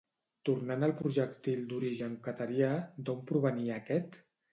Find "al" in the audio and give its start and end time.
0.85-0.93